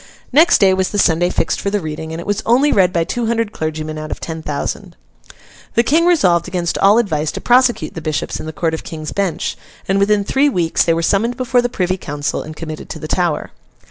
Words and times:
Next 0.33 0.57
day 0.57 0.73
was 0.73 0.89
the 0.89 0.97
Sunday 0.97 1.29
fixed 1.29 1.61
for 1.61 1.69
the 1.69 1.79
reading, 1.79 2.11
and 2.11 2.19
it 2.19 2.25
was 2.25 2.41
only 2.43 2.71
read 2.71 2.91
by 2.91 3.03
two 3.03 3.27
hundred 3.27 3.51
clergymen 3.51 3.99
out 3.99 4.09
of 4.09 4.19
ten 4.19 4.41
thousand. 4.41 4.95
The 5.75 5.83
King 5.83 6.07
resolved 6.07 6.47
against 6.47 6.79
all 6.79 6.97
advice 6.97 7.31
to 7.33 7.39
prosecute 7.39 7.93
the 7.93 8.01
bishops 8.01 8.39
in 8.39 8.47
the 8.47 8.51
Court 8.51 8.73
of 8.73 8.83
King's 8.83 9.11
Bench, 9.11 9.55
and 9.87 9.99
within 9.99 10.23
three 10.23 10.49
weeks 10.49 10.83
they 10.83 10.93
were 10.95 11.03
summoned 11.03 11.37
before 11.37 11.61
the 11.61 11.69
Privy 11.69 11.97
Council, 11.97 12.41
and 12.41 12.55
committed 12.55 12.89
to 12.89 12.97
the 12.97 13.07
Tower. 13.07 13.51